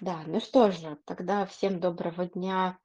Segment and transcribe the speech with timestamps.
[0.00, 2.78] Да, ну что же, тогда всем доброго дня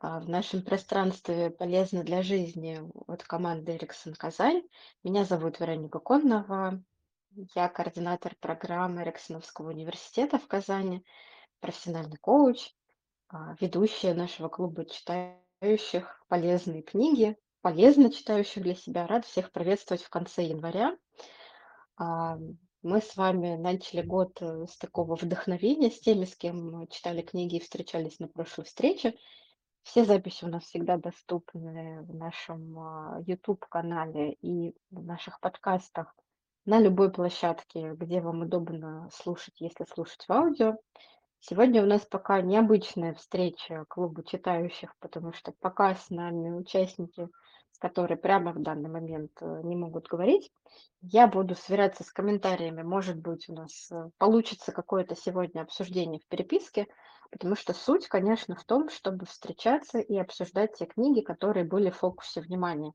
[0.00, 4.62] а, в нашем пространстве полезно для жизни от команды Эриксон Казань.
[5.04, 6.82] Меня зовут Вероника Коннова,
[7.54, 11.04] я координатор программы Эриксоновского университета в Казани,
[11.60, 12.74] профессиональный коуч,
[13.28, 19.06] а, ведущая нашего клуба читающих полезные книги, полезно читающих для себя.
[19.06, 20.98] Рад всех приветствовать в конце января.
[22.82, 27.56] Мы с вами начали год э, с такого вдохновения, с теми, с кем читали книги
[27.56, 29.14] и встречались на прошлой встрече.
[29.84, 36.12] Все записи у нас всегда доступны в нашем YouTube-канале и в наших подкастах
[36.64, 40.76] на любой площадке, где вам удобно слушать, если слушать в аудио.
[41.38, 47.28] Сегодня у нас пока необычная встреча клуба читающих, потому что пока с нами участники,
[47.82, 50.52] которые прямо в данный момент э, не могут говорить.
[51.00, 52.82] Я буду сверяться с комментариями.
[52.82, 56.86] Может быть, у нас э, получится какое-то сегодня обсуждение в переписке,
[57.32, 61.96] потому что суть, конечно, в том, чтобы встречаться и обсуждать те книги, которые были в
[61.96, 62.92] фокусе внимания.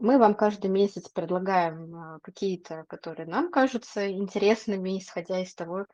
[0.00, 5.86] Мы вам каждый месяц предлагаем а, какие-то, которые нам кажутся интересными, исходя из того,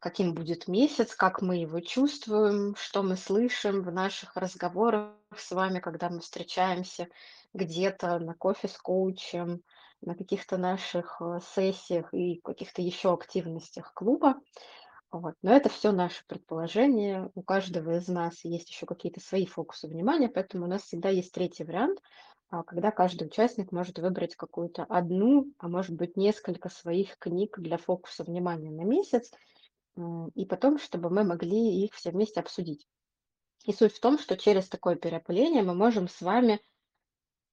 [0.00, 5.80] каким будет месяц, как мы его чувствуем, что мы слышим в наших разговорах с вами,
[5.80, 7.08] когда мы встречаемся
[7.52, 9.62] где-то на кофе с коучем,
[10.00, 14.36] на каких-то наших э, сессиях и каких-то еще активностях клуба.
[15.10, 15.34] Вот.
[15.42, 17.30] Но это все наши предположения.
[17.34, 21.32] У каждого из нас есть еще какие-то свои фокусы внимания, поэтому у нас всегда есть
[21.32, 27.18] третий вариант, а, когда каждый участник может выбрать какую-то одну, а может быть несколько своих
[27.18, 29.30] книг для фокуса внимания на месяц,
[30.34, 32.86] и потом, чтобы мы могли их все вместе обсудить.
[33.64, 36.60] И суть в том, что через такое переопыление мы можем с вами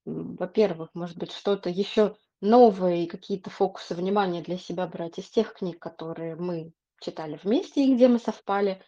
[0.05, 5.53] во-первых, может быть, что-то еще новое и какие-то фокусы внимания для себя брать из тех
[5.53, 8.81] книг, которые мы читали вместе и где мы совпали,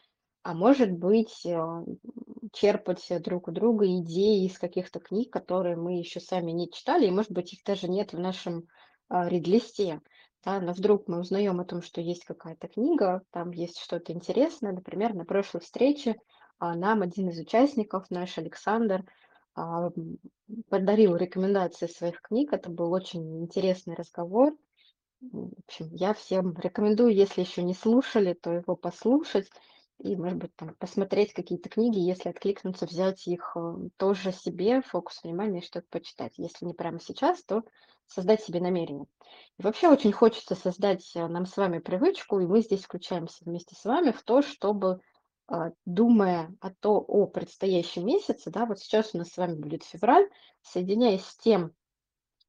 [0.43, 1.85] а может быть, э,
[2.51, 7.11] черпать друг у друга идеи из каких-то книг, которые мы еще сами не читали, и,
[7.11, 8.67] может быть, их даже нет в нашем
[9.09, 10.01] а, рид-листе.
[10.43, 14.73] Да, но вдруг мы узнаем о том, что есть какая-то книга, там есть что-то интересное.
[14.73, 16.17] Например, на прошлой встрече
[16.59, 19.05] а, нам один из участников, наш Александр,
[19.55, 19.91] а,
[20.69, 22.51] подарил рекомендации своих книг.
[22.51, 24.53] Это был очень интересный разговор.
[25.21, 29.47] В общем, я всем рекомендую, если еще не слушали, то его послушать
[30.03, 35.23] и, может быть, там посмотреть какие-то книги, если откликнуться, взять их э, тоже себе, фокус
[35.23, 36.33] внимания, что-то почитать.
[36.37, 37.63] Если не прямо сейчас, то
[38.07, 39.05] создать себе намерение.
[39.57, 43.75] И вообще очень хочется создать э, нам с вами привычку, и мы здесь включаемся вместе
[43.75, 44.99] с вами в то, чтобы
[45.47, 49.83] а, думая о то о предстоящем месяце, да, вот сейчас у нас с вами будет
[49.83, 50.29] февраль,
[50.61, 51.73] соединяясь с тем,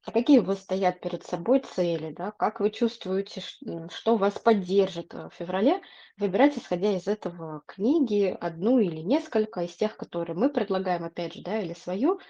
[0.04, 3.42] а какие у вас стоят перед собой цели, да, как вы чувствуете,
[3.90, 5.80] что вас поддержит э, в феврале,
[6.18, 11.42] выбирать, исходя из этого, книги, одну или несколько из тех, которые мы предлагаем, опять же,
[11.42, 12.20] да, или свою,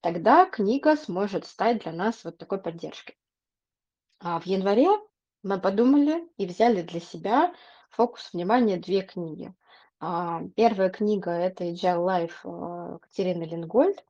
[0.00, 3.16] тогда книга сможет стать для нас вот такой поддержкой.
[4.20, 4.88] А в январе
[5.42, 7.54] мы подумали и взяли для себя
[7.90, 9.54] фокус внимания две книги.
[10.00, 14.02] А, Первая книга– это Agile Life а, Катерины Ленгольд.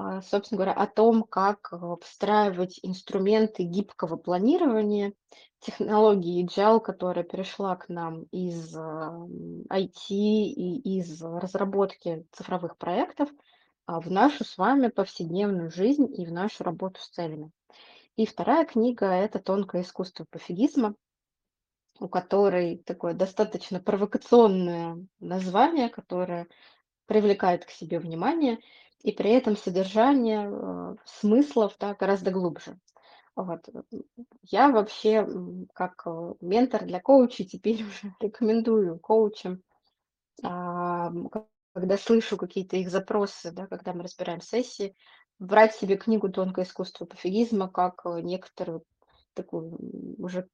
[0.00, 5.12] А, Собственно говоря, о том, как а, встраивать инструменты гибкого планирования,
[5.58, 13.28] технологии Agile, которая перешла к нам из IT и из разработки цифровых проектов,
[13.86, 17.50] а, в нашу с вами повседневную жизнь и в нашу работу с целями.
[18.14, 20.94] И вторая книга- это "Тонкое искусство пофигизма",
[21.98, 26.46] у которой такое достаточно провокационное название, которое
[27.06, 28.58] привлекает к себе внимание,
[29.02, 32.78] и при этом содержание, э, смыслов, да, гораздо глубже.
[33.36, 33.84] Вот, м,
[34.44, 35.26] я вообще,
[35.74, 39.62] как, э, ментор для коучей теперь уже рекомендую коучам
[40.42, 44.96] Ам, ка когда слышу какие-то их запросы, да, когда мы разбираем сессии,
[45.38, 48.82] брать себе книгу "Тонкое искусство пофигизма" как, э, некоторую
[49.34, 49.78] такую,
[50.18, 50.48] уже,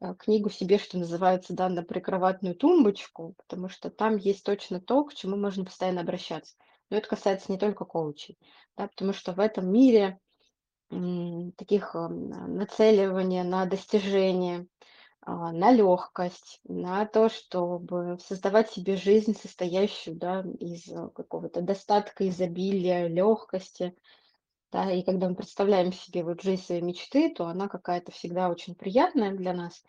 [0.00, 5.04] э, книгу себе, что называется, да, на прикроватную тумбочку, потому что там есть точно то,
[5.04, 6.54] к чему можно постоянно обращаться.
[6.90, 8.38] Но это касается не только коучей,
[8.76, 10.18] да, потому что в этом мире,
[11.56, 14.66] таких, ам, нацеливания на достижение
[15.28, 22.26] а, на легкость, на то, чтобы создавать себе жизнь, состоящую, да, из э, какого-то достатка,
[22.26, 23.94] изобилия, легкости,
[24.72, 24.90] да.
[24.90, 29.32] И когда мы представляем себе вот жизнь своей мечты, то она какая-то всегда очень приятная
[29.32, 29.82] для нас.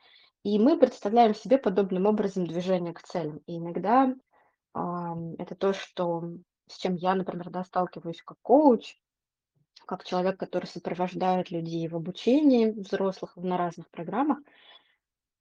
[0.44, 3.38] И мы представляем себе подобным образом движение к целям.
[3.45, 4.13] И иногда
[4.74, 6.31] ам, это то, что,
[6.69, 8.95] с чем я, например, да, сталкиваюсь как коуч,
[9.86, 14.38] как человек, который сопровождает людей в обучении взрослых на разных программах.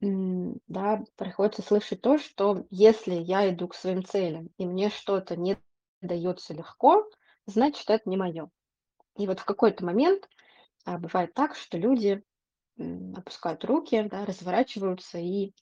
[0.00, 5.58] да, приходится слышать то, что если я иду к своим целям и мне что-то не
[6.00, 7.08] дается легко,
[7.46, 8.50] значит, это не мое.
[9.16, 10.28] И вот в какой-то момент
[10.84, 12.22] а, бывает так, что люди
[13.16, 15.52] опускают руки, да, разворачиваются и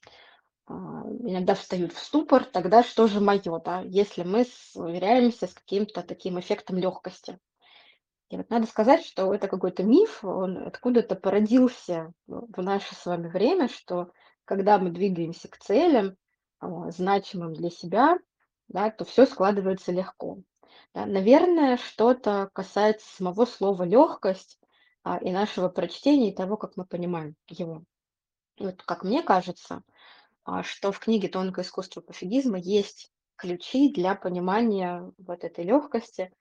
[0.69, 6.39] иногда встают в ступор, тогда что же мое, да, если мы сверяемся с каким-то таким
[6.39, 7.39] эффектом легкости.
[8.29, 13.29] И вот надо сказать, что это какой-то миф, он откуда-то породился в наше с вами
[13.29, 14.11] время, что
[14.43, 16.17] когда мы двигаемся к целям,
[16.59, 18.17] а, значимым для себя,
[18.67, 20.39] да, то все складывается легко.
[20.93, 24.59] Да, наверное, что-то касается самого слова легкость,
[25.03, 27.83] а, и нашего прочтения, и того, как мы понимаем его.
[28.57, 29.81] И вот как мне кажется, а,
[30.63, 36.31] что в книге "Тонкое искусство пофигизма" есть ключи для понимания вот этой легкости,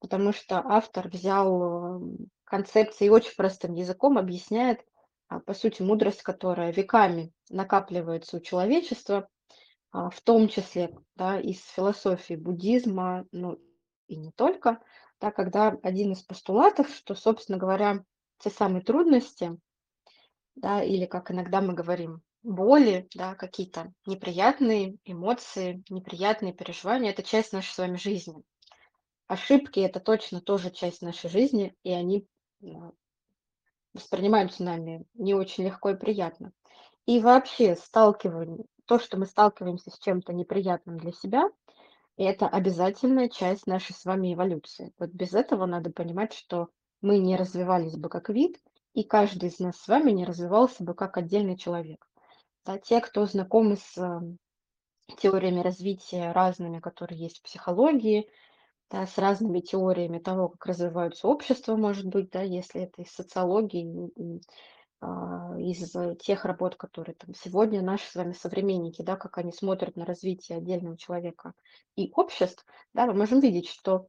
[0.00, 4.80] Потому что автор взял, м, концепции и очень простым языком объясняет,
[5.28, 9.28] а, по сути, мудрость, которая веками накапливается у человечества,
[9.92, 13.58] а, в том числе, да, из философии буддизма, ну,
[14.08, 14.80] и не только.
[15.20, 18.04] Да, когда один из постулатов, что, собственно говоря,
[18.38, 19.58] те самые трудности,
[20.54, 27.52] да, или, как иногда мы говорим, боли, да, какие-то неприятные эмоции, неприятные переживания- это часть
[27.52, 28.42] нашей с вами жизни.
[29.26, 32.26] Ошибки- это точно тоже часть нашей жизни, и они,
[33.92, 36.52] воспринимаются нами не очень легко и приятно.
[37.06, 41.50] И вообще сталкивание то, что мы сталкиваемся с чем-то неприятным для себя,
[42.16, 44.92] это обязательная часть нашей с вами эволюции.
[44.98, 46.68] Вот без этого надо понимать, что
[47.00, 48.58] мы не развивались бы как вид,
[48.94, 52.06] и каждый из нас с вами не развивался бы как отдельный человек.
[52.66, 54.38] Да, те, кто знакомы с, м,
[55.18, 58.28] теориями развития разными, которые есть в психологии,
[58.90, 64.10] Да, с разными теориями того, как развиваются общества, может быть, да, если это из социологии,
[65.00, 69.52] а, из э, тех работ, которые там сегодня наши с вами современники, да, как они
[69.52, 71.52] смотрят на развитие отдельного человека
[71.96, 72.64] и обществ,
[72.94, 74.06] да, мы можем видеть, что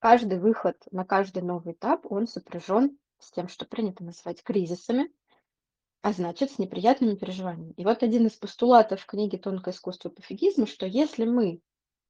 [0.00, 5.10] каждый выход на каждый новый этап, он сопряжен с тем, что принято называть кризисами,
[6.02, 7.74] а значит, с неприятными переживаниями.
[7.76, 11.60] И вот один из постулатов книги «Тонкое искусство пофигизма», что если мы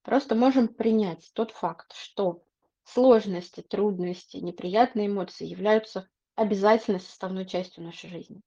[0.02, 2.42] Просто можем принять тот факт, что
[2.84, 8.40] сложности, трудности, неприятные эмоции являются обязательной составной частью нашей жизни.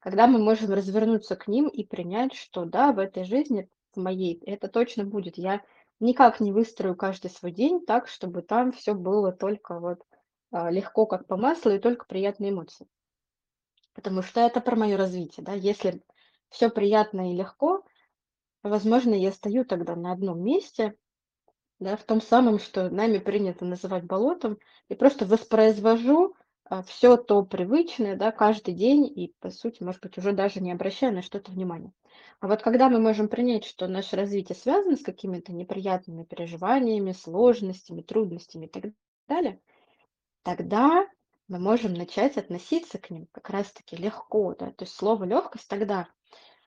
[0.00, 4.42] Когда мы можем развернуться к ним и принять, что да, в этой жизни, в моей,
[4.44, 5.38] это точно будет.
[5.38, 5.62] Я
[6.00, 10.02] никак не выстрою каждый свой день так, чтобы там все было только вот
[10.50, 12.88] а, легко, как по маслу, и только приятные эмоции.
[13.98, 15.54] Потому что это про мое развитие, да.
[15.54, 16.02] Если
[16.50, 17.82] все приятно и легко,
[18.62, 20.94] возможно, я стою тогда на одном месте,
[21.80, 24.58] Да, в том самом, что нами принято называть болотом,
[24.88, 26.34] и просто воспроизвожу,
[26.86, 31.12] все то привычное, да, каждый день и, по сути, может быть, уже даже не обращая
[31.12, 31.92] на что-то внимания.
[32.40, 38.02] А вот когда мы можем принять, что наше развитие связано с какими-то неприятными переживаниями, сложностями,
[38.02, 38.92] трудностями и так
[39.28, 39.60] далее,
[40.44, 41.06] тогда
[41.48, 44.70] мы можем начать относиться к ним как раз таки легко, да.
[44.72, 46.08] То есть слово "легкость" тогда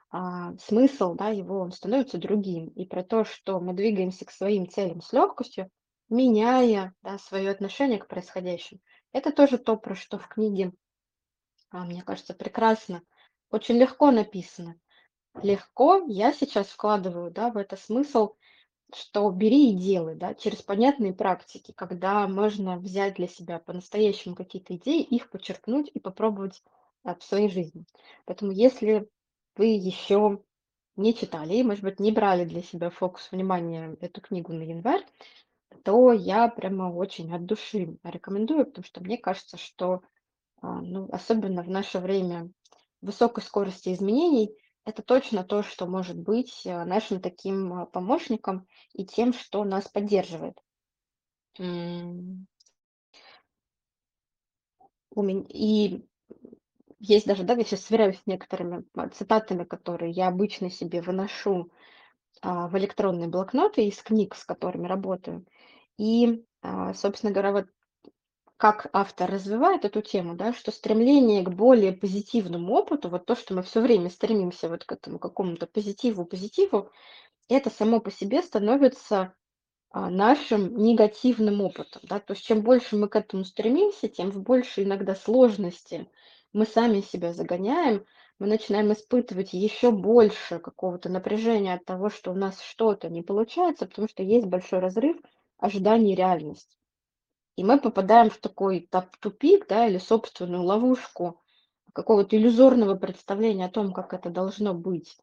[0.09, 2.67] а, смысл, да, его, он становится другим.
[2.69, 5.69] И про то, что мы двигаемся к своим целям с легкостью,
[6.09, 8.81] меняя, да, свое отношение к происходящему.
[9.13, 10.73] Это тоже то, про что в книге,
[11.69, 13.01] а, мне кажется, прекрасно,
[13.49, 14.75] очень легко написано.
[15.41, 18.33] Легко я сейчас вкладываю, да, в это смысл,
[18.93, 24.75] что бери и делай, да, через понятные практики, когда можно взять для себя по-настоящему какие-то
[24.75, 26.61] идеи, их подчеркнуть и попробовать
[27.03, 27.85] а, в своей жизни.
[28.25, 29.09] Поэтому если
[29.55, 30.41] вы еще
[30.95, 35.05] не читали и, может быть, не брали для себя фокус внимания эту книгу на январь,
[35.83, 40.01] то я прямо очень от души рекомендую, потому что мне кажется, что,
[40.61, 42.51] а, ну, особенно в наше время
[43.01, 49.05] высокой скорости изменений, это точно то, что может быть а, нашим таким а, помощником и
[49.05, 50.57] тем, что нас поддерживает.
[55.19, 56.05] И
[56.99, 61.71] есть даже, да, я сейчас сверяюсь с некоторыми а, цитатами, которые я обычно себе выношу
[62.41, 65.45] а, в электронные блокноты из книг, с которыми работаю.
[65.97, 67.65] И, а, собственно говоря, вот
[68.61, 73.55] как автор развивает эту тему, да, что стремление к более позитивному опыту, вот то, что
[73.55, 76.91] мы все время стремимся вот к этому какому-то позитиву, позитиву,
[77.49, 79.33] это само по себе становится
[79.89, 82.19] а, нашим негативным опытом, да.
[82.19, 86.07] То есть чем больше мы к этому стремимся, тем в больше иногда сложности
[86.53, 88.05] мы сами себя загоняем,
[88.37, 93.87] мы начинаем испытывать еще больше какого-то напряжения от того, что у нас что-то не получается,
[93.87, 95.17] потому что есть большой разрыв
[95.57, 96.77] ожиданий реальности.
[97.55, 98.89] И мы попадаем в такой
[99.19, 101.41] тупик, да, или собственную ловушку,
[101.93, 105.17] какого-то иллюзорного представления о том, как это должно быть,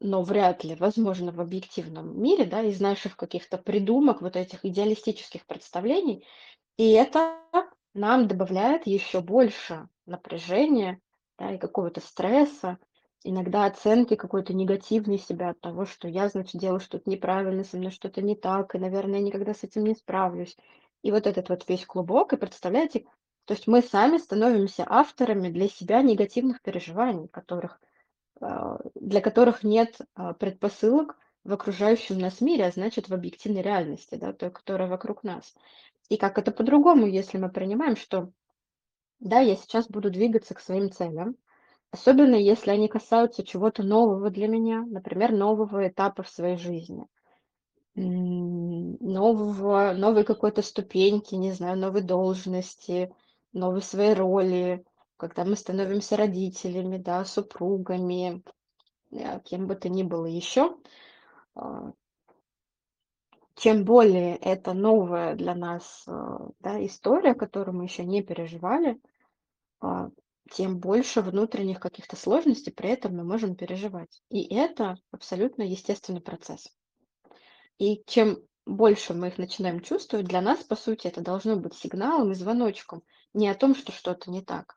[0.00, 5.46] но вряд ли возможно в объективном мире, да, из наших каких-то придумок, вот этих идеалистических
[5.46, 6.26] представлений.
[6.76, 7.38] И это
[7.94, 11.00] нам добавляет еще больше напряжения,
[11.38, 12.78] да, и какого-то стресса,
[13.22, 17.90] иногда оценки какой-то негативной себя от того, что я, значит, делаю что-то неправильно, со мной
[17.90, 20.56] что-то не так, и, наверное, я никогда с этим не справлюсь.
[21.04, 23.04] И вот этот вот весь клубок, и представляете,
[23.44, 27.78] то есть мы сами становимся авторами для себя негативных переживаний, которых,
[28.40, 34.14] а, для которых нет а, предпосылок в окружающем нас мире, а значит, в объективной реальности,
[34.14, 35.54] да, той, которая вокруг нас.
[36.08, 38.30] И как это по-другому, если мы принимаем, что
[39.20, 41.36] да, я сейчас буду двигаться к своим целям,
[41.90, 47.06] особенно если они касаются чего-то нового для меня, например, нового этапа в своей жизни,
[47.94, 53.14] нового, новой какой-то ступеньки, не знаю, новой должности,
[53.52, 54.84] новой своей роли,
[55.16, 58.42] когда мы становимся родителями, да, супругами,
[59.12, 60.76] э, кем бы то ни было еще.
[61.54, 61.92] А,
[63.54, 69.00] чем более это новая для нас, э, да, история, которую мы еще не переживали,
[69.80, 70.10] а,
[70.50, 74.22] тем больше внутренних каких-то сложностей при этом мы можем переживать.
[74.30, 76.68] И это абсолютно естественный процесс.
[77.78, 82.32] И чем больше мы их начинаем чувствовать, для нас, по сути, это должно быть сигналом
[82.32, 84.76] и звоночком не о том, что что-то не так,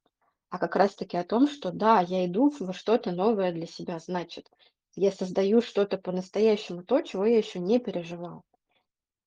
[0.50, 4.48] а как раз-таки о том, что да, я иду во что-то новое для себя, значит,
[4.96, 8.44] я создаю что-то по-настоящему, то, чего я еще не переживала.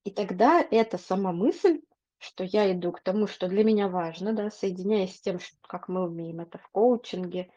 [0.04, 1.80] И тогда эта сама мысль,
[2.18, 5.88] что я иду к тому, что для меня важно, да, соединяясь с тем, ш- как
[5.88, 7.50] мы умеем это в коучинге,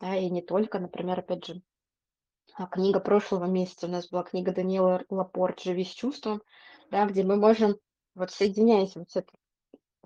[0.00, 1.62] да, и не только, например, опять же,
[2.66, 3.86] книга прошлого месяца.
[3.86, 6.42] У нас была книга Даниэла Лапорт «Живи с чувством»,
[6.90, 7.76] да, где мы можем,
[8.14, 9.32] вот соединяясь вот с, эт-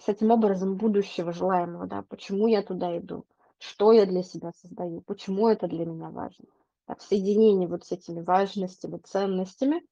[0.01, 3.25] с этим образом будущего желаемого, да, почему я туда иду,
[3.59, 6.47] что я для себя создаю, почему это для меня важно,
[6.87, 9.83] да, в соединении вот с этими важностями, ценностями,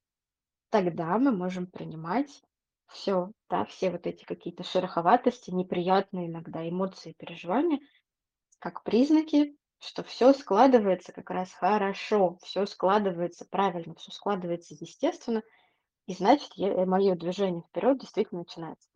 [0.73, 2.41] Тогда мы можем принимать
[2.87, 7.79] все, да, все вот эти какие-то шероховатости, неприятные иногда эмоции, переживания,
[8.57, 15.43] как признаки, что все складывается как раз хорошо, все складывается правильно, все складывается естественно,
[16.07, 18.89] и значит, мое движение вперед действительно начинается.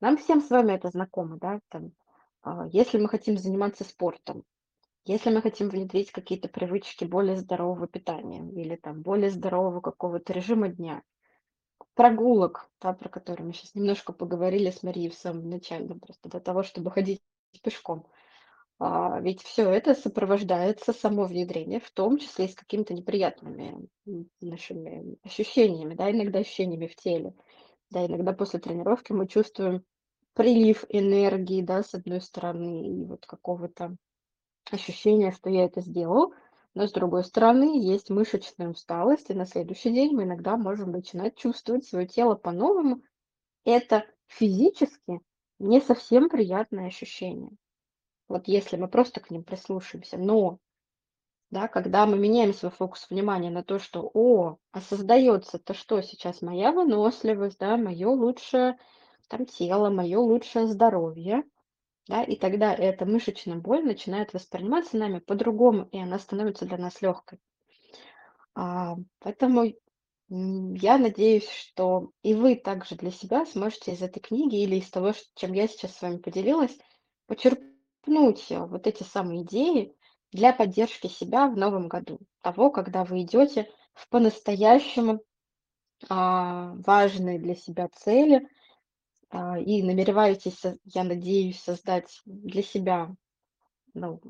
[0.00, 1.92] Нам всем с вами это знакомо, да, там,
[2.42, 4.44] а, если мы хотим заниматься спортом,
[5.04, 10.68] если мы хотим внедрить какие-то привычки более здорового питания или там более здорового какого-то режима
[10.68, 11.02] дня,
[11.98, 16.38] Прогулок, да, про которые мы сейчас немножко поговорили с Марией в самом начале, просто для
[16.38, 17.20] того, чтобы ходить
[17.60, 18.06] пешком.
[18.80, 23.88] А, ведь все это сопровождается, само внедрение, в том числе и с какими-то неприятными,
[24.40, 27.34] нашими ощущениями, да, иногда ощущениями в теле.
[27.90, 29.82] Да, иногда после тренировки мы чувствуем
[30.34, 33.96] прилив энергии, да, с одной стороны, и вот какого-то
[34.70, 36.32] ощущение, что я это сделал,
[36.74, 41.34] но с другой стороны есть мышечная усталость, и на следующий день мы иногда можем начинать
[41.34, 43.02] чувствовать свое тело по-новому.
[43.64, 45.20] Это физически
[45.58, 47.50] не совсем приятное ощущение.
[48.28, 50.18] Вот если мы просто к ним прислушаемся.
[50.18, 50.58] Но,
[51.50, 56.42] да, когда мы меняем свой фокус внимания на то, что, о, а создается-то что сейчас?
[56.42, 58.78] Моя выносливость, да, мое лучшее
[59.28, 61.44] там тело, мое лучшее здоровье,
[62.06, 67.02] да, и тогда эта мышечная боль начинает восприниматься нами по-другому, и она становится для нас
[67.02, 67.38] легкой.
[68.54, 69.72] А, поэтому
[70.30, 75.12] я надеюсь, что и вы также для себя сможете из этой книги или из того,
[75.34, 76.76] чем я сейчас с вами поделилась,
[77.26, 77.67] почерпнуть
[78.50, 79.94] э, вот эти самые идеи
[80.32, 85.20] для поддержки себя в новом году, того, когда вы идете в по-настоящему
[86.08, 88.48] а, важные для себя цели,
[89.30, 93.14] а, и намереваетесь, я надеюсь, создать для себя,
[93.94, 94.20] ну,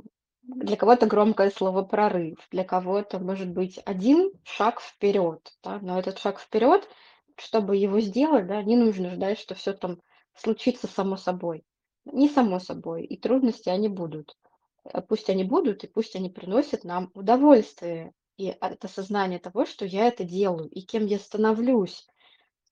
[0.42, 6.18] для кого-то громкое слово прорыв, для кого-то, может быть, один шаг вперед, да, но этот
[6.18, 6.88] шаг вперед,
[7.36, 10.00] чтобы его сделать, да, не нужно ждать, что все там
[10.34, 11.64] случится само собой.
[12.04, 14.36] Не само собой, и трудности они будут.
[14.84, 18.12] А Пусть они будут, и пусть они приносят нам удовольствие.
[18.36, 22.06] И это осознание того, что я это делаю, и кем я становлюсь,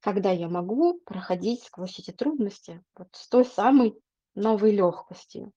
[0.00, 3.94] когда я могу проходить сквозь эти трудности вот с той самой
[4.34, 5.52] новой легкостью.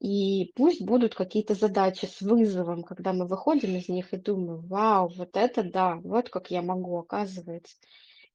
[0.00, 5.08] И пусть будут какие-то задачи с вызовом, когда мы выходим из них и думаем, вау,
[5.16, 7.76] вот это да, вот как я могу, оказывается.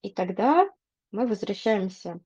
[0.01, 0.69] И тогда
[1.11, 2.19] мы возвращаемся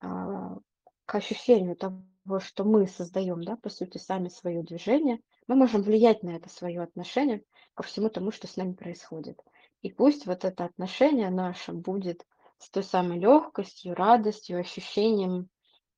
[0.00, 6.22] к ощущению того, что мы создаем, да, по сути, сами свое движение, мы можем влиять
[6.22, 7.42] на это свое отношение
[7.74, 9.40] ко всему тому, что с нами происходит.
[9.82, 12.26] И пусть вот это отношение наше будет
[12.58, 15.48] с той самой легкостью, радостью, ощущением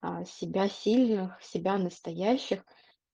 [0.01, 2.65] а, себя сильных, себя настоящих,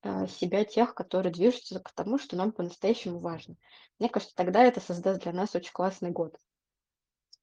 [0.02, 3.57] а, себя тех, которые движутся к тому, что нам по-настоящему важно.
[3.99, 6.37] Мне кажется, тогда это создаст для нас очень классный год.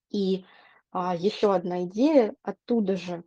[0.10, 0.46] И,
[0.92, 3.24] а, еще одна идея оттуда же,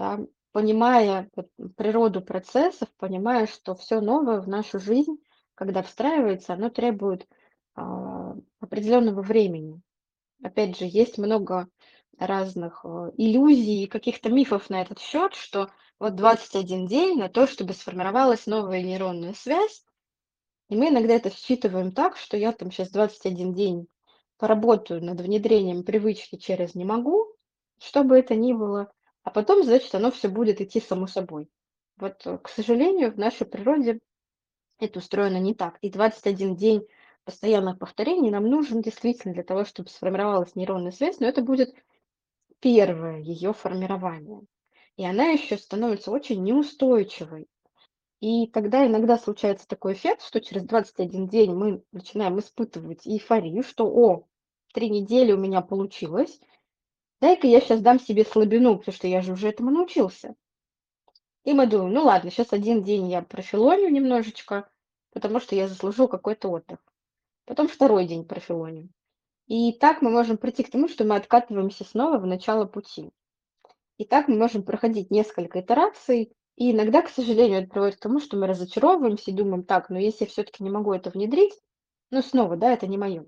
[0.00, 0.18] да,
[0.52, 1.28] понимая
[1.76, 5.18] природу процессов, понимая, что все новое в нашу жизнь,
[5.54, 7.26] когда встраивается, оно требует,
[7.74, 9.82] а, определенного времени.
[10.42, 11.68] Опять же, есть много
[12.18, 17.46] разных, э, иллюзий и каких-то мифов на этот счет, что вот 21 день на то,
[17.46, 19.84] чтобы сформировалась новая нейронная связь.
[20.70, 23.88] И мы иногда это считываем так, что я там сейчас 21 день
[24.38, 27.26] поработаю над внедрением привычки через "не могу",
[27.78, 28.90] что бы это ни было,
[29.30, 31.48] а потом, значит, оно все будет идти само собой.
[31.98, 34.00] Вот, э, к сожалению, в нашей природе
[34.80, 35.78] это устроено не так.
[35.82, 36.84] И 21 день
[37.22, 41.72] постоянных повторений нам нужен действительно для того, чтобы сформировалась нейронная связь, но это будет
[42.58, 44.40] первое ее формирование.
[44.96, 47.46] И она еще становится очень неустойчивой.
[48.18, 53.86] И тогда иногда случается такой эффект, что через 21 день мы начинаем испытывать эйфорию, что
[53.86, 54.26] о,
[54.74, 56.40] 3 недели у меня получилось,
[57.20, 60.34] дай-ка я сейчас дам себе слабину, потому что я же уже этому научился.
[61.44, 64.70] И мы думаем, ну ладно, сейчас один день я профилоню немножечко,
[65.12, 66.78] потому что я заслужил какой-то отдых.
[67.46, 68.90] Потом второй день профилоним.
[69.46, 73.10] И так мы можем прийти к тому, что мы откатываемся снова в начало пути.
[73.98, 78.20] И так мы можем проходить несколько итераций, и иногда, к сожалению, это приводит к тому,
[78.20, 81.58] что мы разочаровываемся и думаем: "Так, но если я все-таки не могу это внедрить,
[82.10, 83.26] ну снова, да, это не мое".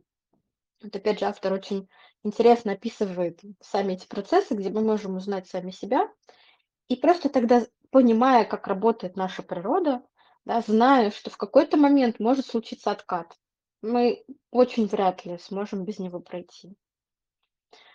[0.83, 1.89] Вот опять же автор очень
[2.25, 6.09] интересно описывает сами эти процессы, где мы можем узнать сами себя.
[6.88, 10.02] И просто тогда, понимая, как работает наша природа,
[10.45, 13.37] да, зная, что в какой-то момент может случиться откат,
[13.81, 16.75] мы очень вряд ли сможем без него пройти.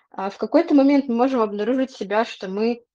[0.10, 2.86] А в какой-то момент мы можем обнаружить себя, что мы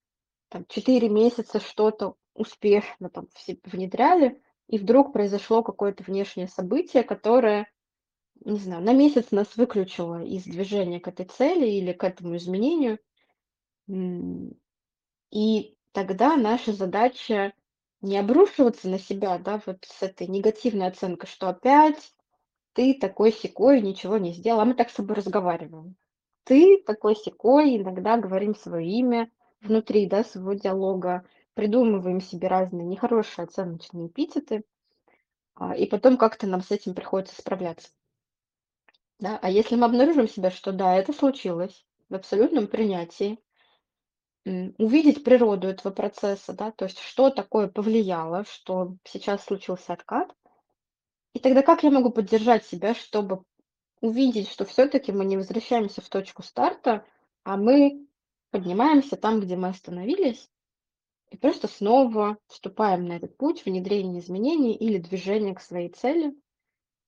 [0.48, 3.28] там 4 месяца что-то успешно там
[3.64, 7.70] внедряли, и вдруг произошло какое-то внешнее событие, которое,
[8.44, 12.98] не знаю, на месяц нас выключило из движения к этой цели или к этому изменению.
[15.31, 17.52] И тогда наша задача
[18.00, 22.12] не обрушиваться на себя, да, вот с этой негативной оценкой, что опять
[22.72, 24.61] ты такой-сякой, ничего не сделал.
[24.61, 25.94] А мы так с собой разговариваем.
[26.44, 31.24] Ты такой-сякой, иногда говорим свое имя внутри, да, своего диалога,
[31.55, 34.64] придумываем себе разные нехорошие оценочные эпитеты,
[35.55, 37.90] а, и потом как-то нам с этим приходится справляться.
[39.22, 39.38] Да?
[39.40, 43.38] А если мы обнаружим себя, что да, это случилось в абсолютном принятии,
[44.44, 50.35] увидеть природу этого процесса, да, то есть что такое повлияло, что сейчас случился откат,
[51.35, 53.44] и тогда как я могу поддержать себя, чтобы
[54.00, 57.06] увидеть, что все-таки мы не возвращаемся в точку старта,
[57.44, 58.04] а мы
[58.50, 60.50] поднимаемся там, где мы остановились,
[61.30, 66.35] и просто снова вступаем на этот путь внедрения изменений или движения к своей цели.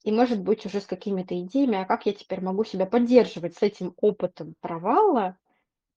[0.04, 3.62] И, может быть, уже с какими-то идеями, а как я теперь могу себя поддерживать с
[3.62, 5.36] этим опытом провала,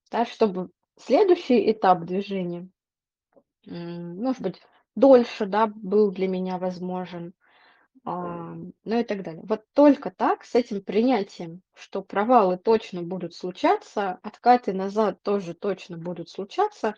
[0.09, 2.69] да, чтобы следующий этап движения,
[3.65, 4.61] может быть,
[4.95, 7.33] дольше, да, был для меня возможен,
[8.05, 9.43] а, ну и так далее.
[9.43, 15.97] Вот только так, с этим принятием, что провалы точно будут случаться, откаты назад тоже точно
[15.97, 16.95] будут случаться,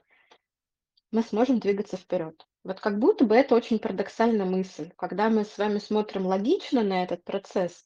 [1.12, 2.46] мы сможем двигаться вперед.
[2.64, 4.92] Вот как будто бы это очень парадоксальная мысль.
[4.98, 7.86] Когда мы с вами смотрим логично на этот процесс,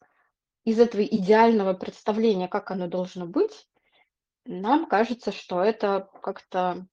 [0.66, 3.68] из этого идеального представления, как оно должно быть,
[4.46, 6.88] нам кажется, что это как-то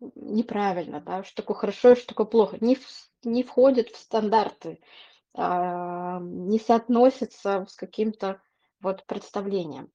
[0.00, 2.58] неправильно, да, что такое хорошо что такое плохо.
[2.60, 4.80] Не, в- не входит в стандарты
[5.34, 8.40] а, не соотносится с каким-то
[8.80, 9.90] вот представлением.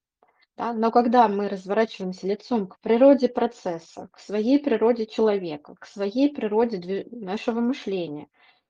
[0.61, 0.73] Да?
[0.73, 7.07] Но когда мы разворачиваемся лицом к природе процесса, к своей природе человека, к своей природе
[7.09, 8.27] нашего мышления,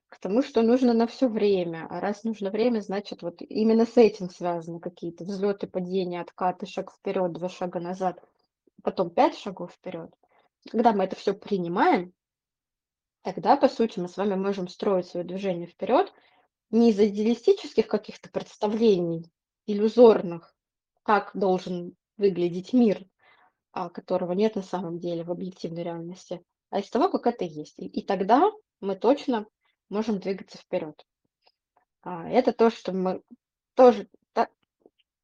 [0.08, 3.98] к тому, что нужно на все время, а раз нужно время, значит, вот именно с
[3.98, 8.24] этим связаны какие-то взлеты, падения, откаты, шаг вперед, два шага назад,
[8.82, 10.14] потом пять шагов вперед.
[10.70, 12.14] Когда мы это все принимаем,
[13.20, 16.10] тогда, по сути, мы с вами можем строить свое движение вперед
[16.70, 19.30] не из идеалистических каких-то представлений,
[19.66, 20.54] иллюзорных,
[21.02, 23.04] как должен выглядеть мир,
[23.72, 27.78] а, которого нет на самом деле в объективной реальности, а из того, как это есть.
[27.78, 29.46] И, тогда мы точно
[29.88, 31.04] можем двигаться вперед.
[32.02, 33.22] А, это то, что мы
[33.74, 34.08] тоже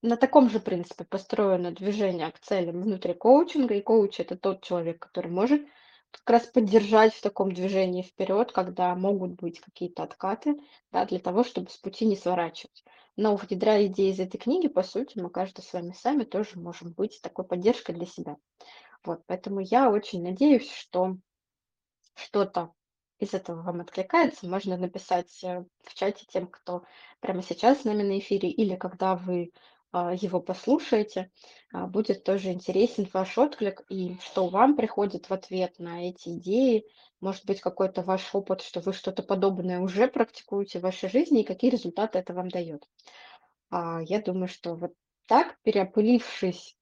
[0.03, 3.75] на таком же принципе построено движение к целям внутри коучинга.
[3.75, 5.63] И коуч– это тот человек, который может
[6.11, 10.57] как раз поддержать в таком движении вперед, когда могут быть какие-то откаты,
[10.93, 12.85] да, для того, чтобы с пути не сворачивать.
[13.19, 16.93] Но внедряя идеи из этой книги, по сути, мы каждый с вами сами тоже можем
[16.93, 18.37] быть такой поддержкой для себя.
[19.03, 21.17] Вот, поэтому я очень надеюсь, что
[22.15, 22.73] что-то
[23.19, 26.85] из этого вам откликается, можно написать э, в чате тем, кто
[27.19, 29.51] прямо сейчас с нами на эфире, или когда вы
[29.93, 31.31] его послушаете,
[31.73, 36.85] а, будет тоже интересен ваш отклик и что вам приходит в ответ на эти идеи,
[37.21, 41.47] может быть, какой-то ваш опыт, что вы что-то подобное уже практикуете в вашей жизни и
[41.47, 42.87] какие результаты это вам дает.
[43.71, 44.93] А, я думаю, что вот
[45.27, 46.77] так, переопылившись,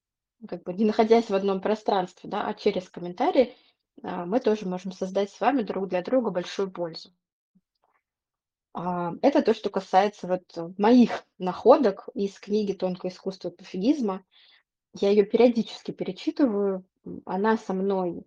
[0.47, 3.55] как бы не находясь в одном пространстве, да, а через комментарии,
[4.03, 7.11] а, мы тоже можем создать с вами друг для друга большую пользу.
[8.79, 14.23] А, это то, что касается вот э, моих находок из книги "Тонкое искусство пофигизма".
[14.99, 16.85] Я ее периодически перечитываю.
[17.25, 18.23] Она со мной,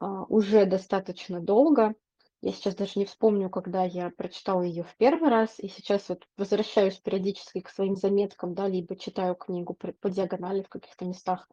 [0.00, 1.94] а, уже достаточно долго.
[2.42, 6.26] Я сейчас даже не вспомню, когда я прочитала ее в первый раз, и сейчас вот
[6.36, 11.48] возвращаюсь периодически к своим заметкам, да, либо читаю книгу по диагонали в каких-то местах,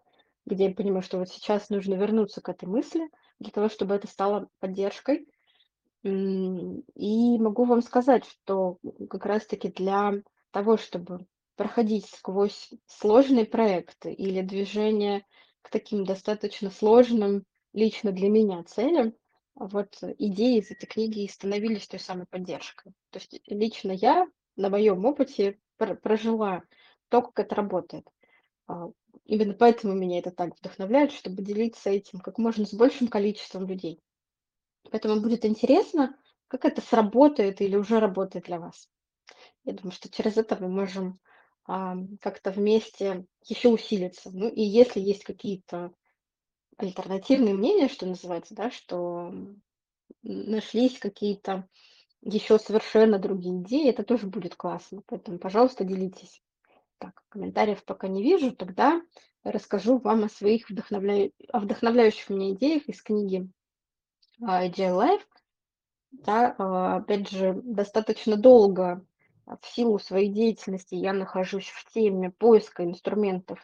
[0.48, 3.10] где я понимаю, что вот сейчас нужно вернуться к этой мысли
[3.40, 5.28] для того, чтобы это стало поддержкой.
[6.04, 8.78] И могу вам сказать, что
[9.10, 10.14] как раз таки для
[10.52, 15.26] того, чтобы проходить сквозь сложные проекты или движение
[15.62, 19.14] к таким достаточно сложным лично для меня целям,
[19.56, 22.94] вот идеи из этой книги и становились той самой поддержкой.
[23.10, 26.64] То есть лично я на моем опыте пр прожила
[27.10, 28.08] то, как это работает.
[28.68, 28.88] А,
[29.26, 34.00] именно поэтому меня это так вдохновляет, чтобы делиться этим как можно с большим количеством людей.
[34.92, 36.16] Поэтому будет интересно,
[36.48, 38.90] как это сработает или уже работает для вас.
[39.64, 41.20] Я думаю, что через это мы можем,
[41.66, 44.32] ам, как-то вместе еще усилиться.
[44.32, 45.92] Ну и если есть какие-то
[46.78, 49.32] альтернативные мнения, что называется, да, что,
[50.24, 51.68] нашлись какие-то
[52.22, 55.02] еще совершенно другие идеи, это тоже будет классно.
[55.06, 56.42] Поэтому, пожалуйста, делитесь.
[56.98, 59.02] Так, комментариев пока не вижу, тогда
[59.44, 63.50] расскажу вам о своих вдохновляю о вдохновляющих меня идеях из книги,
[64.42, 65.26] а, Agile Life.
[66.12, 69.06] Да, а, опять же, достаточно долго,
[69.46, 73.60] а, в силу своей деятельности я нахожусь в теме поиска инструментов,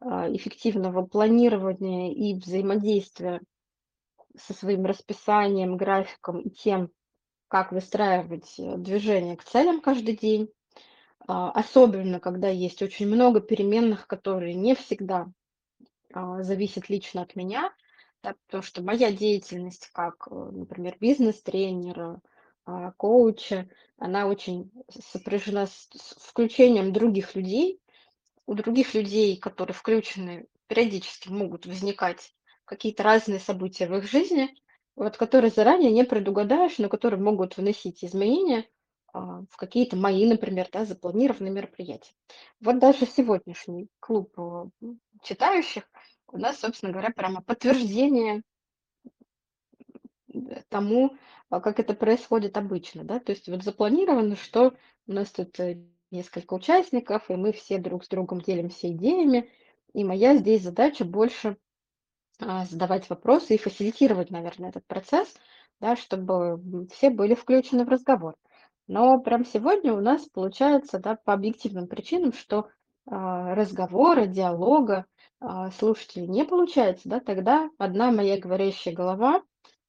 [0.00, 3.40] а, эффективного планирования и взаимодействия
[4.36, 6.90] со своим расписанием, графиком и тем,
[7.48, 10.48] как выстраивать, э, движение к целям каждый день.
[11.26, 15.28] А, особенно когда есть очень много переменных, которые не всегда
[16.12, 17.72] а, зависит лично от меня,
[18.24, 22.20] да, потому что моя деятельность как, э, например, бизнес-тренера,
[22.64, 27.80] а, коуча, она очень сопряжена с, с включением других людей.
[28.46, 32.34] У других людей, которые включены, периодически могут возникать
[32.64, 34.48] какие-то разные события в их жизни,
[34.96, 38.66] вот, которые заранее не предугадаешь, но которые могут вносить изменения
[39.12, 42.14] а, в какие-то мои, например, да, запланированные мероприятия.
[42.60, 44.64] Вот даже сегодняшний клуб э,
[45.22, 45.84] читающих
[46.34, 48.42] у нас, собственно говоря, прямо подтверждение
[50.34, 51.16] м, тому,
[51.50, 53.20] а, как это происходит обычно, да.
[53.20, 54.74] То есть вот запланировано, что
[55.06, 55.78] у нас тут э,
[56.10, 59.50] несколько участников, и мы все друг с другом делимся идеями,
[59.92, 61.56] и моя здесь задача больше
[62.40, 65.34] а, задавать вопросы и фасилитировать, наверное, этот процесс,
[65.80, 68.36] да, чтобы все были включены в разговор.
[68.86, 72.68] Но прям сегодня у нас получается, да, по объективным причинам, что
[73.06, 75.06] а, разговора, диалога
[75.78, 79.42] слушателей не получается, да, тогда одна моя говорящая голова,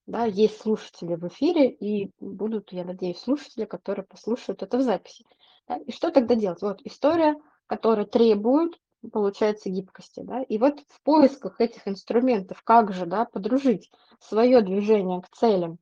[0.07, 5.25] да, есть слушатели в эфире, и будут, я надеюсь, слушатели, которые послушают это в записи.
[5.67, 5.77] Да.
[5.77, 6.61] И что тогда делать?
[6.61, 7.35] Вот история,
[7.67, 8.73] которая требует,
[9.11, 10.43] получается, гибкости, да.
[10.43, 15.79] И вот в поисках этих инструментов, как же, да, подружить свое движение к целям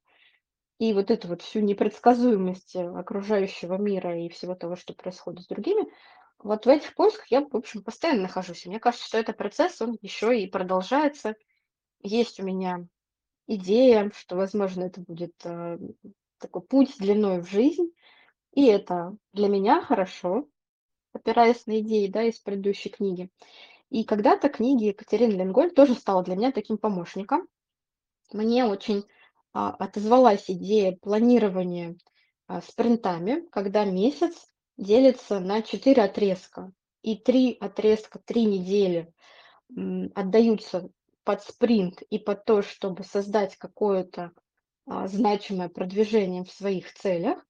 [0.80, 5.48] и вот эту вот всю непредсказуемость э, окружающего мира и всего того, что происходит с
[5.48, 5.88] другими,
[6.44, 8.66] вот в этих поисках я, в общем, постоянно нахожусь.
[8.66, 11.36] Мне кажется, что этот процесс, он еще и продолжается.
[12.02, 12.86] Есть у меня
[13.48, 15.78] идея, что, возможно, это будет э,
[16.38, 17.92] такой путь длиной в жизнь,
[18.52, 20.48] и это для меня хорошо,
[21.14, 23.30] опираясь на идеи, да, из предыдущей книги.
[23.90, 27.48] И когда-то книги Екатерины Ленголь тоже стала для меня таким помощником.
[28.32, 29.06] Мне очень
[29.54, 31.96] а, отозвалась идея планирования
[32.48, 39.14] а, спринтами, когда месяц делится на 4 отрезка, и 3 отрезка, 3 недели
[40.16, 40.90] отдаются
[41.24, 44.32] под спринт и под то, чтобы создать какое-то
[44.86, 47.44] а, значимое продвижение в своих целях,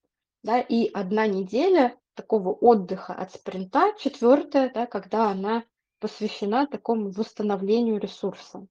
[0.44, 5.64] да, и одна неделя такого отдыха от спринта, четвертая, да, когда она
[6.00, 8.68] посвящена такому восстановлению ресурса.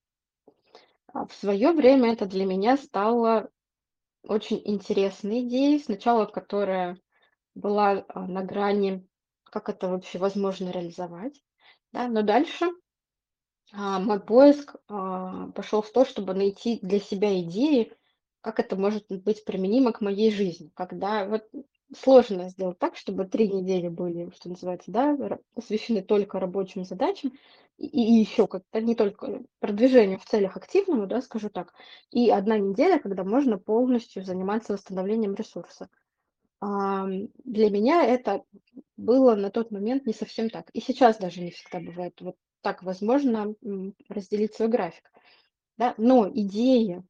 [1.13, 3.51] А в свое время это для меня стало
[4.23, 6.99] очень интересной идеей, сначала которая
[7.55, 9.07] была а, на грани,
[9.45, 11.43] как это вообще возможно реализовать,
[11.93, 12.67] да, но дальше
[13.73, 17.93] а, мой поиск а, пошел в то, чтобы найти для себя идеи,
[18.41, 21.45] как это может быть применимо к моей жизни, когда вот
[21.97, 27.33] сложно сделать так, чтобы 3 недели были, что называется, да, посвящены только рабочим задачам
[27.79, 31.73] и и еще как-то не только продвижению в целях активному, да, скажу так,
[32.11, 35.89] и одна неделя, когда можно полностью заниматься восстановлением ресурса.
[36.63, 38.45] Для меня это
[38.97, 40.71] было на тот момент не совсем так.
[40.71, 43.57] И сейчас даже не всегда бывает вот так возможно,
[44.09, 45.11] разделить свой график,
[45.77, 45.95] да.
[45.97, 47.03] Но идея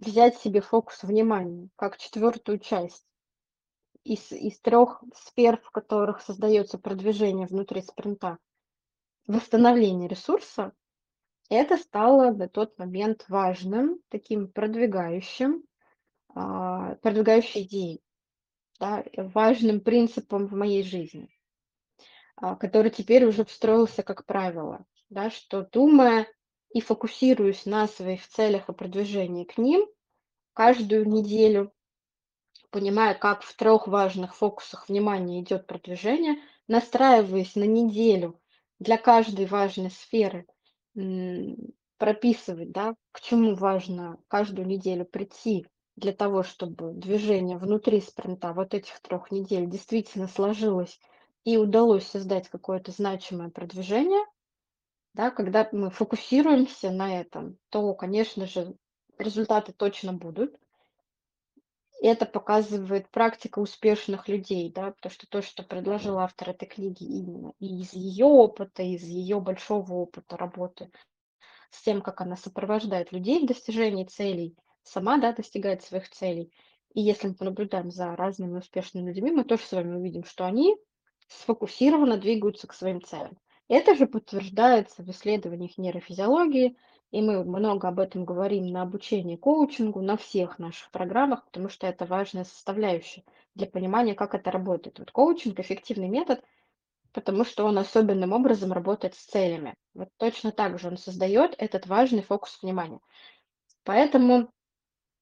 [0.00, 3.06] взять себе фокус внимания как четвертую часть
[4.02, 8.38] из из трех сфер, в которых создается продвижение внутри спринта,
[9.28, 10.72] восстановление ресурса,
[11.48, 15.62] это стало на тот момент важным, таким продвигающим,
[16.34, 18.02] а, продвигающей идеей,
[18.78, 21.28] да, важным принципом в моей жизни,
[22.36, 26.26] а, который теперь уже встроился как правило, да, что думая
[26.70, 29.86] и фокусируясь на своих целях и продвижении к ним
[30.52, 31.72] каждую неделю,
[32.70, 36.36] понимая, как в трех важных фокусах внимания идет продвижение,
[36.66, 38.40] настраиваясь на неделю
[38.78, 40.46] для каждой важной сферы,
[41.96, 45.66] прописывать, да, к чему важно каждую неделю прийти
[45.98, 50.98] для того, чтобы движение внутри спринта вот этих трех недель действительно сложилось
[51.44, 54.24] и удалось создать какое-то значимое продвижение.
[55.14, 58.76] Да, когда мы фокусируемся на этом, то, конечно же,
[59.18, 60.54] результаты точно будут.
[62.00, 67.52] Это показывает практика успешных людей, да, потому что то, что предложил автор этой книги именно
[67.58, 70.92] из ее опыта, из ее большого опыта работы
[71.70, 74.56] с тем, как она сопровождает людей в достижении целей,
[74.88, 76.52] сама, да, достигает своих целей.
[76.94, 80.76] И если мы понаблюдаем за разными успешными людьми, мы тоже с вами увидим, что они
[81.28, 83.38] сфокусированно двигаются к своим целям.
[83.68, 86.76] Это же подтверждается в исследованиях нейрофизиологии,
[87.10, 91.86] и мы много об этом говорим на обучении коучингу, на всех наших программах, потому что
[91.86, 93.24] это важная составляющая
[93.54, 94.98] для понимания, как это работает.
[94.98, 96.42] Вот коучинг– эффективный метод,
[97.12, 99.74] потому что он особенным образом работает с целями.
[99.94, 103.00] Вот точно так же он создает этот важный фокус внимания.
[103.84, 104.50] Поэтому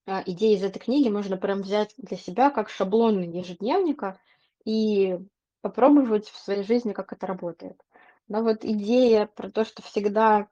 [0.06, 4.18] идеи из этой книги можно прям взять для себя как шаблон ежедневника
[4.64, 5.18] и
[5.60, 7.80] попробовать в своей жизни, как это работает.
[8.28, 10.48] Но вот идея про то, что всегда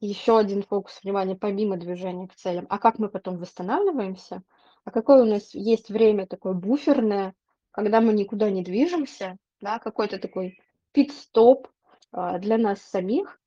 [0.00, 4.42] еще один фокус внимания помимо движения к целям, а как мы потом восстанавливаемся,
[4.84, 7.34] а какое у нас есть время такое буферное,
[7.70, 10.60] когда мы никуда не движемся, да, какой-то такой
[10.92, 11.68] пит-стоп
[12.12, 13.40] а, для нас самих,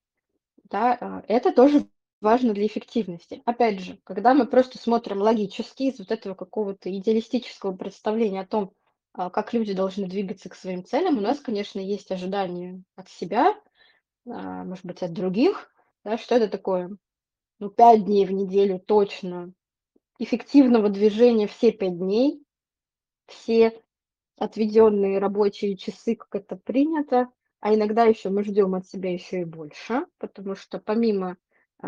[0.69, 1.87] да, а, это тоже
[2.21, 3.41] важно для эффективности.
[3.45, 8.71] Опять же, когда мы просто смотрим логически из вот этого какого-то идеалистического представления о том,
[9.13, 13.55] а, как люди должны двигаться к своим целям, у нас, конечно, есть ожидания от себя,
[14.27, 15.73] а, может быть, от других,
[16.05, 16.95] да, что это такое?
[17.59, 19.53] Ну, 5 дней в неделю точно
[20.19, 22.43] эффективного движения все 5 дней,
[23.25, 23.81] все
[24.37, 27.27] отведенные рабочие часы, как это принято,
[27.59, 31.37] а иногда еще мы ждем от себя еще и больше, потому что помимо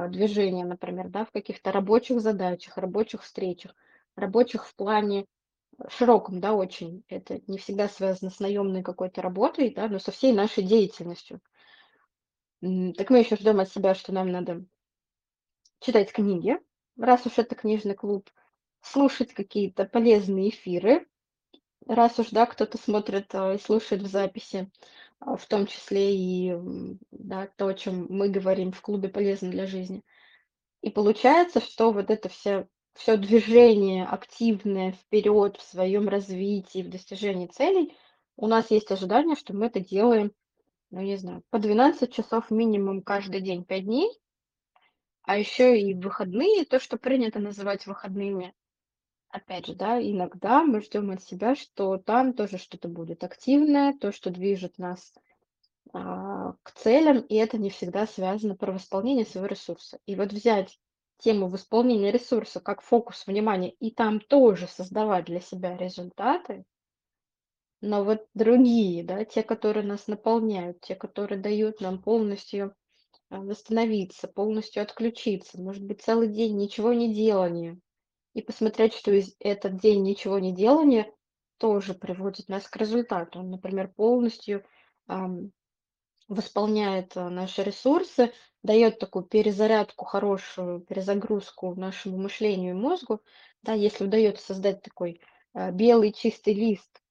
[0.09, 3.75] движения, например, да, в каких-то рабочих задачах, рабочих встречах,
[4.15, 5.25] рабочих в плане
[5.89, 10.33] широком, да, очень, это не всегда связано с наемной какой-то работой, да, но со всей
[10.33, 11.41] нашей деятельностью.
[12.61, 14.63] Так мы еще ждем от себя, что нам надо
[15.79, 16.57] читать книги,
[16.97, 18.29] раз уж это книжный клуб,
[18.81, 21.07] слушать какие-то полезные эфиры,
[21.87, 24.71] раз уж, да, кто-то смотрит а, и слушает в записи,
[25.12, 26.53] а, в том числе и,
[27.11, 30.03] да, то, о чем мы говорим в клубе «Полезно для жизни».
[30.81, 37.47] И получается, что вот это все все движение активное вперед в своем развитии, в достижении
[37.47, 37.95] целей,
[38.35, 40.31] у нас есть ожидание, что мы это делаем,
[40.91, 44.09] ну, не знаю, по 12 часов минимум каждый день, 5 дней,
[45.23, 48.53] а еще и выходные, то, что принято называть выходными.
[49.33, 54.11] Опять же, да, иногда мы ждем от себя, что там тоже что-то будет активное, то,
[54.11, 55.11] что движет нас
[55.93, 59.99] а, к целям, и это не всегда связано про восполнение своего ресурса.
[60.05, 60.79] И вот взять
[61.17, 66.63] тему восполнения ресурса как фокус внимания и там тоже создавать для себя результаты,
[67.81, 72.75] но вот другие, да, те, которые нас наполняют, те, которые дают нам полностью
[73.29, 77.79] а, восстановиться, полностью отключиться, может быть, целый день ничего не делания,
[78.33, 81.11] и посмотреть, что из этот день ничего не делания
[81.57, 83.39] тоже приводит нас к результату.
[83.39, 84.63] Он, например, полностью
[86.27, 93.21] восполняет э, наши ресурсы, дает такую перезарядку, хорошую перезагрузку нашему мышлению и мозгу.
[93.61, 95.21] Да, если удается создать такой
[95.53, 97.01] э, белый чистый лист,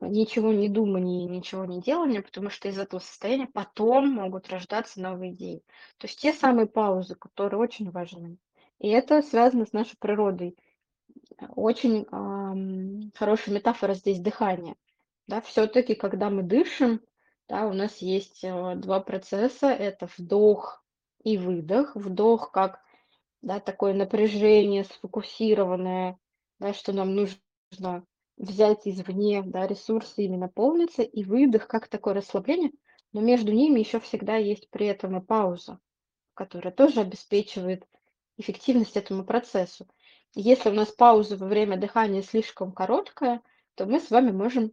[0.00, 5.00] э, ничего не думания, ничего не делания, потому что из этого состояния потом могут рождаться
[5.00, 5.62] новые идеи.
[5.98, 8.36] То есть те самые паузы, которые очень важны.
[8.82, 10.58] И это связано с нашей природой
[11.56, 14.76] Очень, ам, хорошая метафора здесь дыхание.
[15.26, 17.00] Да, все-таки, когда мы дышим,
[17.48, 20.84] да, у нас есть, э, 2 процесса: это вдох
[21.24, 21.96] и выдох.
[21.96, 22.80] Вдох как,
[23.42, 26.18] да, такое напряжение сфокусированное,
[26.60, 32.72] да, что нам нужно взять извне, да, ресурсы, ими наполниться, и выдох как такое расслабление,
[33.12, 35.78] но между ними еще всегда есть при этом и пауза,
[36.34, 37.84] которая тоже обеспечивает
[38.42, 39.88] эффективность этому процессу.
[40.34, 43.42] Если у нас пауза во время дыхания слишком короткая,
[43.74, 44.72] то мы с вами можем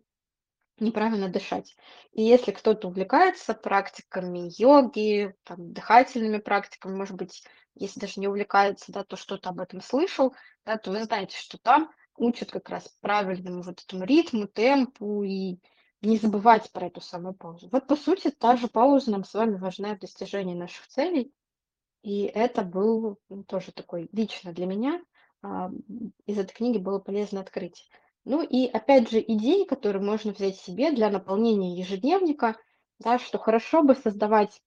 [0.80, 1.76] неправильно дышать.
[2.12, 7.44] И если кто-то увлекается практиками йоги, там, дыхательными практиками, может быть,
[7.76, 10.34] если даже не увлекается, да, то что-то об этом слышал,
[10.66, 15.60] да, то вы знаете, что там учат как раз правильному вот этому ритму, темпу и
[16.02, 17.70] не забывать про эту самую паузу.
[17.72, 21.34] Вот, по сути, та же пауза нам с вами важна в достижении наших целей.
[22.02, 25.02] И это был тоже такой лично для меня
[25.42, 25.70] а,
[26.26, 27.88] из этой книги было полезное открытие.
[28.26, 32.58] Ну и опять же идеи, которые можно взять себе для наполнения ежедневника,
[33.00, 34.62] да, что хорошо бы создавать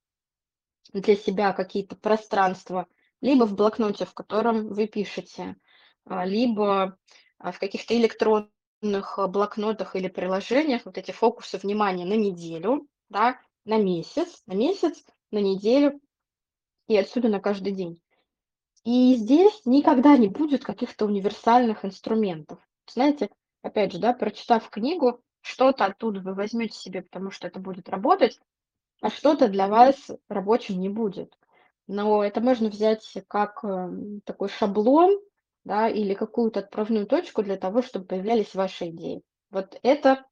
[0.93, 2.87] для себя какие-то пространства
[3.21, 5.57] либо в блокноте, в котором вы пишете,
[6.05, 6.99] а, либо
[7.39, 13.79] а, в каких-то электронных блокнотах или приложениях вот эти фокусы внимания на неделю, да, на
[13.79, 16.01] месяц, на месяц, на неделю
[16.89, 18.01] и отсюда на каждый день.
[18.85, 22.59] И здесь никогда не будет каких-то универсальных инструментов.
[22.91, 23.31] Знаете,
[23.63, 28.41] опять же, да, прочитав книгу, что-то оттуда вы возьмете себе, потому что это будет работать,
[29.01, 31.37] а что-то для вас рабочим не будет.
[31.87, 35.19] Но это можно взять как эм, такой шаблон,
[35.65, 39.23] да, или какую-то отправную точку для того, чтобы появлялись ваши идеи.
[39.51, 40.25] Вот это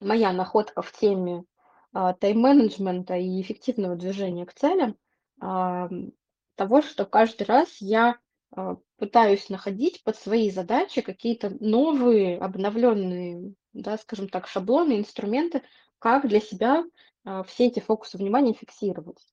[0.00, 1.44] моя находка в теме
[1.92, 4.96] а, тайм-менеджмента и эффективного движения к целям,
[5.40, 8.18] того, что каждый раз я
[8.50, 15.62] а, пытаюсь находить под свои задачи какие-то новые, обновленные, да, скажем так, шаблоны, инструменты,
[15.98, 16.84] как для себя
[17.24, 19.24] а, все эти фокусы внимания фиксировать.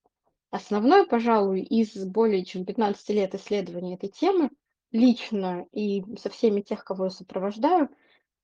[0.51, 4.49] Основной, пожалуй, из более чем 15 лет исследования этой темы,
[4.91, 7.89] лично и со всеми тех, кого я сопровождаю,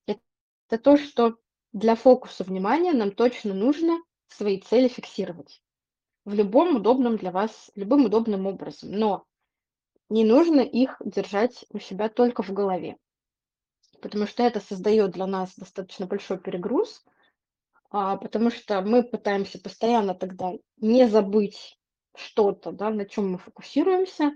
[0.06, 1.36] это то, что
[1.74, 5.62] для фокуса внимания нам точно нужно свои цели фиксировать
[6.32, 8.92] в любом удобном для вас, любым удобным образом.
[8.92, 9.26] Но
[10.10, 12.98] не нужно их держать у себя только в голове,
[14.02, 17.04] потому что это создает для нас достаточно большой перегруз,
[17.90, 21.78] а, потому что мы пытаемся постоянно тогда не забыть
[22.16, 24.32] что-то, да, на чем мы фокусируемся.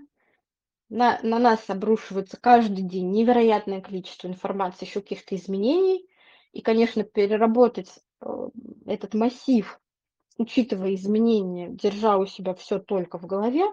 [0.88, 6.06] На, на нас обрушивается каждый день невероятное количество информации, еще каких-то изменений.
[6.52, 8.48] И, конечно, переработать э,
[8.86, 9.80] этот массив,
[10.38, 13.64] учитывая изменения, держа у себя все только в голове,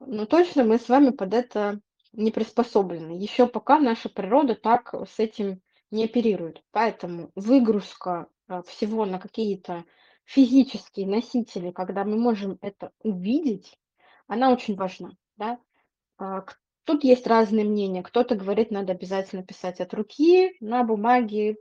[0.00, 1.80] но точно мы с вами под это
[2.12, 3.12] не приспособлены.
[3.12, 5.60] Еще пока наша природа так с этим
[5.90, 6.62] не оперирует.
[6.70, 9.84] Поэтому выгрузка а, всего на какие-то
[10.24, 13.78] физические носители, когда мы можем это увидеть,
[14.26, 15.12] она очень важна.
[15.36, 15.58] Да?
[16.18, 16.44] А,
[16.86, 18.04] Тут есть разные мнения.
[18.04, 21.56] Кто-то говорит, надо обязательно писать от руки, на бумаге,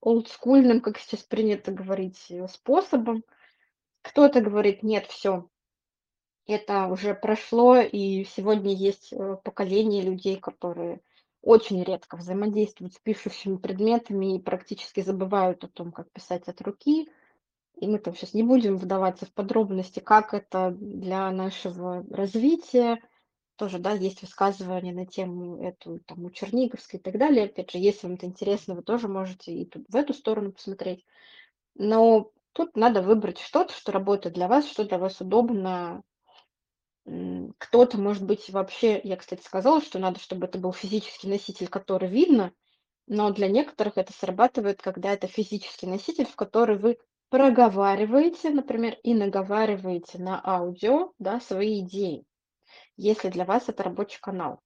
[0.00, 3.24] олдскульным, как сейчас принято говорить, э, способом.
[4.02, 5.48] Кто-то говорит, нет, все,
[6.46, 11.00] это уже прошло, и сегодня есть э, поколение людей, которые
[11.42, 17.08] очень редко взаимодействуют с пишущими предметами и практически забывают о том, как писать от руки.
[17.76, 23.00] И мы там сейчас не будем вдаваться в подробности, как это для нашего развития.
[23.56, 27.46] Тоже, да, есть высказывания на тему эту, там, у Черниговской и так далее.
[27.46, 31.06] Опять же, если вам это интересно, вы тоже можете и в эту сторону посмотреть.
[31.74, 36.02] Но тут надо выбрать что-то, что работает для вас, что для вас удобно,
[37.58, 42.08] кто-то, может быть, вообще я, кстати, сказала, что надо, чтобы это был физический носитель, который
[42.08, 42.52] видно,
[43.06, 46.98] но для некоторых это срабатывает, когда это физический носитель, в который вы
[47.30, 52.24] проговариваете, например, и наговариваете на аудио, да, свои идеи,
[52.96, 54.60] если для вас это рабочий канал.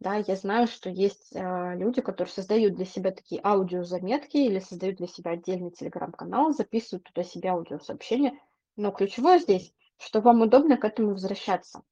[0.00, 4.98] Да, я знаю, что есть а, люди, которые создают для себя такие аудиозаметки или создают
[4.98, 8.38] для себя отдельный телеграм-канал, записывают туда себе аудиосообщения.
[8.76, 11.82] Но ключевое здесь, что вам удобно к этому возвращаться.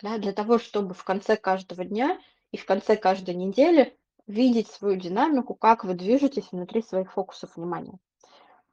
[0.00, 2.20] Да, для того, чтобы в конце каждого дня
[2.52, 3.96] и в конце каждой недели
[4.28, 7.98] видеть свою динамику, как вы движетесь внутри своих фокусов внимания.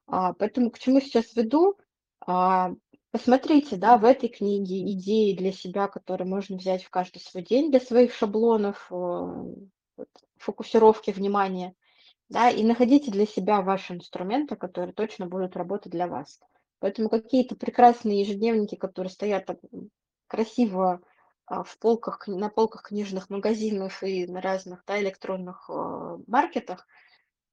[0.06, 1.78] А, поэтому к чему сейчас веду?
[2.28, 2.74] А,
[3.12, 7.72] посмотрите, да, в этой книге идеи для себя, которые можно взять в каждый свой день
[7.72, 11.74] для своих шаблонов, э, вот, фокусировки внимания,
[12.30, 16.40] да, и находите для себя ваши инструменты, которые точно будут работать для вас.
[16.80, 19.60] Поэтому какие-то прекрасные ежедневники, которые стоят так
[20.28, 21.02] красиво
[21.46, 26.88] а, в полках, на полках книжных магазинов и на разных да, электронных э, маркетах.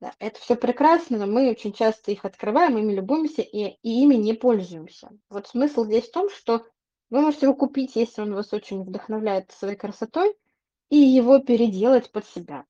[0.00, 4.14] Да, это все прекрасно, но мы очень часто их открываем, ими любуемся и, и ими
[4.16, 5.08] не пользуемся.
[5.30, 6.66] Вот смысл здесь в том, что
[7.08, 10.36] вы можете его купить, если он вас очень вдохновляет своей красотой,
[10.90, 12.64] и его переделать под себя.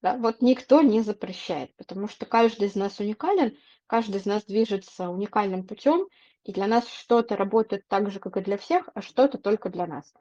[0.00, 3.56] Да, вот никто не запрещает, потому что каждый из нас уникален,
[3.86, 6.08] каждый из нас движется уникальным путем,
[6.42, 9.86] и для нас что-то работает так же, как и для всех, а что-то только для
[9.86, 10.12] нас.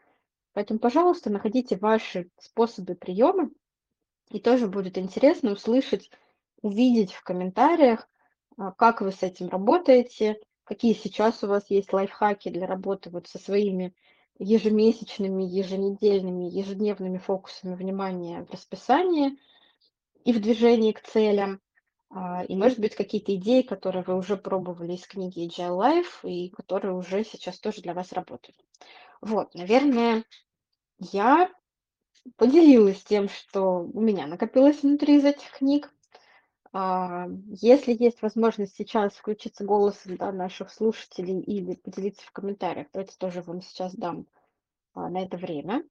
[0.54, 3.49] Поэтому, пожалуйста, находите ваши способы приема,
[4.30, 6.12] и тоже будет интересно услышать,
[6.62, 8.07] увидеть в комментариях,
[8.57, 13.28] а, как вы с этим работаете, какие сейчас у вас есть лайфхаки для работы вот
[13.28, 13.93] со своими
[14.39, 19.38] ежемесячными, еженедельными, ежедневными фокусами внимания в расписании
[20.26, 21.62] и в движении к целям.
[22.09, 26.49] А, И, может быть, какие-то идеи, которые вы уже пробовали из книги Agile Life и
[26.49, 28.57] которые уже сейчас тоже для вас работают.
[29.22, 30.24] Вот, наверное,
[30.97, 31.51] я
[32.38, 35.93] поделилась тем, что у меня накопилось внутри из этих книг.
[36.74, 37.28] А,
[37.61, 43.41] Если есть возможность сейчас включиться голосом да, наших слушателей или поделиться в комментариях, давайте тоже
[43.41, 44.28] вам сейчас дам
[44.95, 45.84] а, на это время.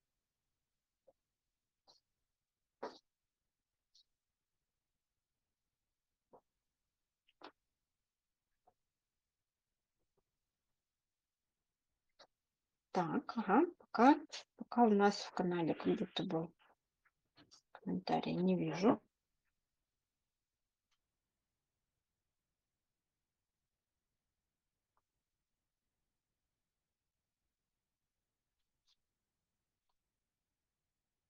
[12.96, 14.14] Так, ага, пока,
[14.56, 16.48] пока у нас в канале как будто бы
[17.72, 19.00] комментарии не вижу.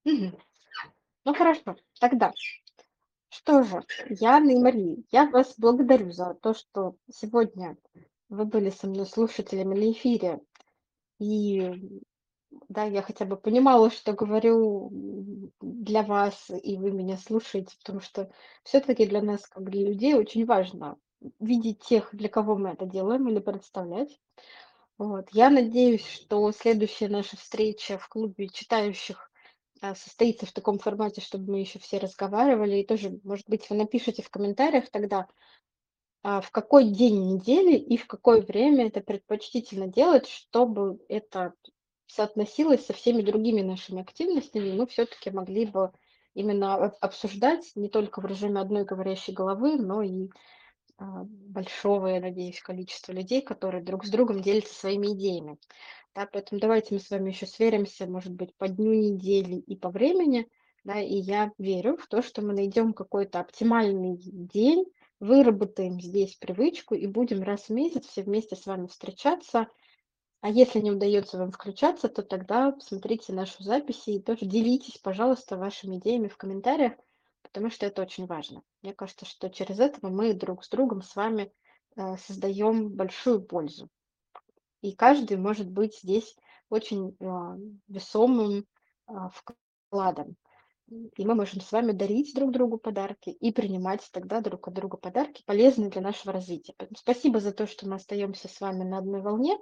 [0.05, 0.37] Мгм.
[1.25, 2.33] Ну хорошо, тогда
[3.31, 7.77] что же, Яна и Мария, я вас благодарю за то, что сегодня
[8.29, 10.41] вы были со мной слушателями на эфире.
[11.19, 11.73] И
[12.69, 14.91] да, я хотя бы понимала, что говорю
[15.61, 18.31] для вас, и вы меня слушаете, потому что
[18.65, 20.97] все-таки для нас, как для людей, очень важно
[21.39, 24.21] видеть тех, для кого мы это делаем, или представлять.
[24.99, 25.29] Вот.
[25.33, 29.30] Я надеюсь, что следующая наша встреча в клубе читающих
[29.81, 32.77] состоится в таком формате, чтобы мы еще все разговаривали.
[32.77, 35.27] И тоже, может быть, вы напишите в комментариях тогда,
[36.23, 41.55] а, в какой день недели и в какое время это предпочтительно делать, чтобы это
[42.07, 45.93] соотносилось со всеми другими нашими активностями, и мы все-таки могли бы
[46.35, 50.33] именно об- обсуждать не только в режиме одной говорящей головы, но и а,
[51.01, 55.59] большого, я надеюсь, количества людей, которые друг с другом делятся своими идеями.
[56.15, 59.91] Да, поэтому давайте мы с вами еще сверимся, может быть, по дню недели и по
[59.91, 60.49] времени,
[60.85, 64.87] да, и я верю в то, что мы найдем какой-то оптимальный день,
[65.21, 69.69] выработаем здесь привычку и будем раз в месяц все вместе с вами встречаться.
[70.41, 75.59] А если не удается вам включаться, то тогда смотрите нашу запись и тоже делитесь, пожалуйста,
[75.59, 76.95] вашими идеями в комментариях,
[77.43, 78.63] потому что это очень важно.
[78.83, 81.53] Мне кажется, что через это мы друг с другом с вами
[81.97, 83.89] э, создаем большую пользу.
[84.83, 86.37] И каждый может быть здесь
[86.71, 87.57] очень а,
[87.89, 88.65] весомым
[89.07, 90.37] а, вкладом.
[91.17, 94.97] И мы можем с вами дарить друг другу подарки и принимать тогда друг от друга
[94.97, 96.75] подарки, полезные для нашего развития.
[96.97, 99.57] Спасибо за то, что мы остаемся с вами на одной волне.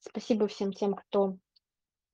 [0.00, 1.38] Спасибо всем тем, кто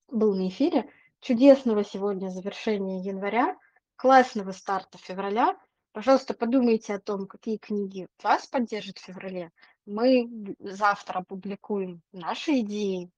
[0.08, 0.88] был на эфире.
[1.18, 3.56] Чудесного сегодня завершения января,
[4.00, 5.58] классного старта февраля.
[5.92, 9.50] Пожалуйста, подумайте о том, какие книги вас поддержат в феврале.
[9.84, 13.10] Мы завтра опубликуем наши идеи.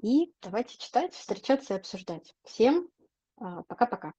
[0.00, 2.36] И давайте читать, встречаться и обсуждать.
[2.44, 2.88] Всем
[3.40, 4.12] а, пока-пока.